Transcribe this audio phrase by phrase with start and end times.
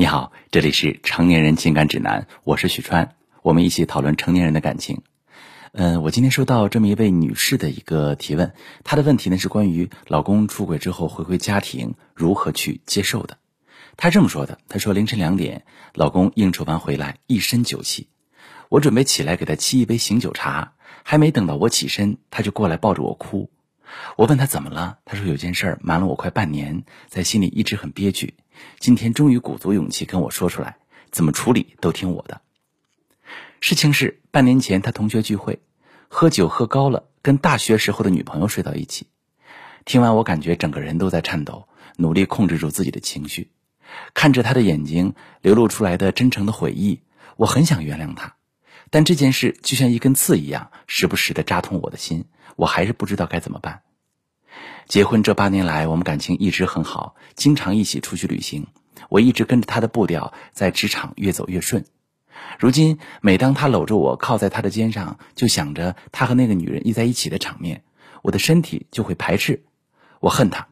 [0.00, 5.02] 你好，这里是成年人情感指南，我是许川，我们一起讨论成年人的感情。
[5.72, 13.36] 嗯，我今天收到这么一位女士的一个提问，她的问题呢是关于老公出轨之后回归家庭如何去接受的。
[13.98, 18.08] 她这么说的：“她说凌晨两点，老公应酬完回来，一身酒气，
[18.70, 20.72] 我准备起来给他沏一杯醒酒茶，
[21.02, 23.50] 还没等到我起身，他就过来抱着我哭。
[24.16, 28.34] 我问他怎么了，他说有件事瞒了我快半年，在心里一直很憋屈，
[28.78, 30.76] 今天终于鼓足勇气跟我说出来，
[31.10, 32.40] 怎么处理都听我的。”
[33.60, 35.60] 事情是半年前他同学聚会，
[36.08, 39.06] 喝酒喝高了，跟大学时候的女朋友睡到一起。
[39.84, 43.50] 听完我感觉整个人都在颤抖，努力控制住自己的情绪。
[44.14, 47.00] 看着他的眼睛流露出来的真诚的悔意，
[47.36, 48.36] 我很想原谅他，
[48.90, 52.26] 但这件事就像一根刺一样，时不时的扎痛我的心。
[52.56, 53.82] 我还是不知道该怎么办。
[54.86, 58.66] 结婚这八年来，我们感情一直很好，经常一起出去旅行。
[59.08, 61.84] 我一直跟着他的步调，在职场越走越顺。
[62.58, 67.82] 如今，每当他搂着我靠在他的肩上，就想着他和那个女人依在一起的场面，
[68.22, 69.64] 我的身体就会排斥。
[70.20, 70.68] 我恨他，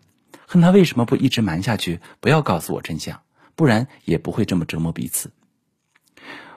[0.47, 3.23] 恨他为什么不一直瞒下去，不要告诉我真相，
[3.55, 5.33] 不然也不会这么折磨彼此。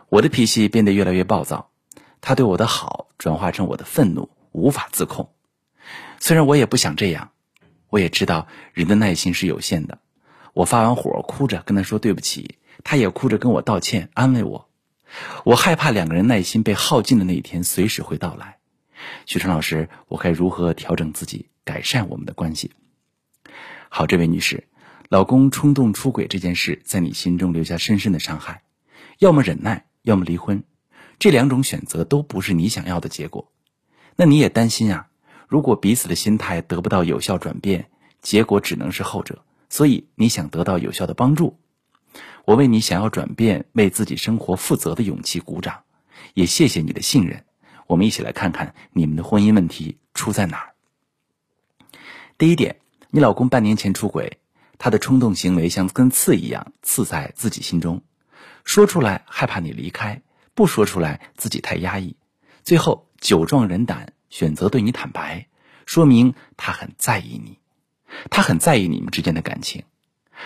[0.09, 1.69] 我的脾气变得越来越暴躁，
[2.19, 5.29] 他对我的好转化成我的愤怒，无法自控。
[6.21, 7.31] 虽然我也不想这样，
[7.89, 9.97] 我也知道人的耐心是有限的。
[10.53, 14.69] 我发完火，哭着跟他说对不起，他也哭着跟我道歉，安慰我。
[15.43, 18.57] 我害怕两个人耐心被耗尽的那一天随时会到来。
[19.25, 22.71] 许川老师，我该如何调整自己，改善我们的关系？
[23.89, 24.67] 好，这位女士，
[25.09, 28.61] 老公冲动出轨这件事在你心中留下深深的伤害，
[29.17, 30.63] 要么忍耐，要么离婚，
[31.17, 33.51] 这两种选择都不是你想要的结果。
[34.15, 35.07] 那你也担心啊？
[35.51, 37.89] 如果彼此的心态得不到有效转变，
[38.21, 39.43] 结果只能是后者。
[39.67, 41.59] 所以你想得到有效的帮助。
[42.45, 45.83] 我为你想要转变、为自己生活负责的勇气鼓掌，
[46.35, 47.43] 也谢谢你的信任。
[47.85, 50.71] 我们一起来看看你们的婚姻问题出在哪儿。
[52.37, 52.77] 第一点，
[53.09, 54.39] 你老公半年前出轨，
[54.77, 58.01] 他的冲动行为像根刺一样刺在自己心中，
[58.63, 60.21] 说出来害怕你离开，
[60.53, 62.15] 不说出来自己太压抑，
[62.63, 65.47] 最后酒壮人胆，选择对你坦白，
[65.91, 67.59] 说明他很在意你，
[68.29, 69.83] 他很在意你们之间的感情，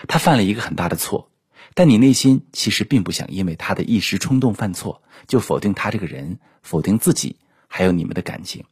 [0.08, 1.30] 他犯了一个很大的错。
[1.72, 7.36] 但你内心其实并不想因为他的一时冲动犯错就否定他这个人，否定自己，
[7.68, 8.64] 还有你们的感情，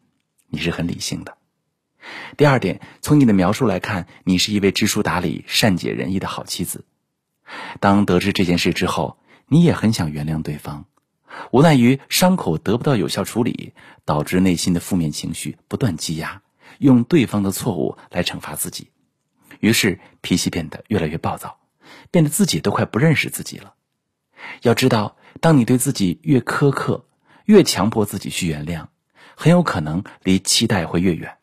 [0.48, 1.38] 你是很理性的。
[2.36, 6.84] 第二点，从你的描述来看，你是一位知书达理、善解人意的好妻子。
[7.78, 10.86] 当得知这件事之后，你也很想原谅对方，
[11.52, 13.72] 无奈于伤口得不到有效处理，
[14.04, 16.42] 导致内心的负面情绪不断积压，
[16.78, 18.90] 用对方的错误来惩罚自己，
[19.60, 21.60] 于是脾气变得越来越暴躁。
[22.10, 23.74] 变得自己都快不认识自己了。
[24.62, 27.06] 要知道，当你对自己越苛刻，
[27.44, 28.86] 越强迫自己去原谅，
[29.36, 31.36] 很有可能离期待会越远。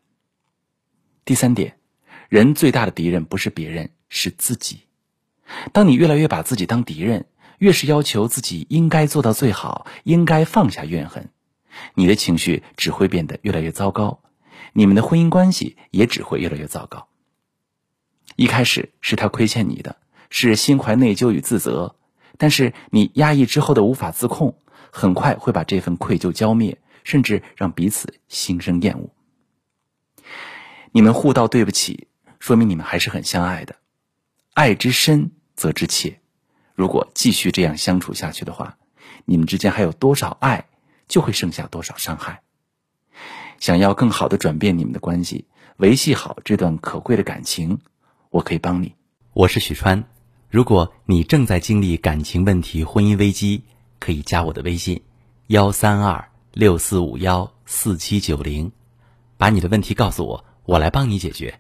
[1.23, 1.77] 第三点，
[2.27, 4.81] 人最大的敌人不是别人，是自己。
[5.71, 7.27] 当你越来越把自己当敌人，
[7.59, 11.29] 越是要求自己应该做到最好，应该放下怨恨，
[11.93, 14.21] 你的情绪只会变得越来越糟糕，
[14.73, 17.07] 你们的婚姻关系也只会越来越糟糕。
[18.35, 19.97] 一开始是他亏欠你的。
[20.33, 21.97] 是心怀内疚与自责，
[22.37, 24.57] 但是你压抑之后的无法自控，
[24.89, 29.13] 很快会把这份愧疚浇灭，甚至让彼此心生厌恶。
[30.93, 32.07] 你们互道对不起，
[32.39, 33.75] 说明你们还是很相爱的。
[34.53, 36.21] 爱之深则之切，
[36.75, 38.77] 如果继续这样相处下去的话，
[39.25, 40.69] 你们之间还有多少爱，
[41.09, 42.41] 就会剩下多少伤害。
[43.61, 45.45] 想要更好的转变你们的关系，
[45.77, 47.77] 维系好这段可贵的感情，
[48.31, 48.95] 我可以帮你。
[49.33, 50.03] 我是许川。
[50.49, 53.61] 如果你正在经历感情问题、婚姻危机，
[53.99, 55.03] 可以加我的微信：
[55.45, 58.71] 幺三二六四五幺四七九零，
[59.37, 61.59] 把你的问题告诉我，我来帮你解决。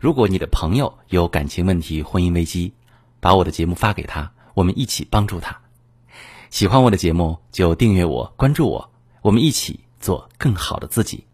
[0.00, 2.72] 如果你的朋友有感情问题、婚姻危机，
[3.20, 5.60] 把我的节目发给他，我们一起帮助他。
[6.48, 11.24] 喜欢我的节目就订阅我、关注我，我们一起做更好的自己。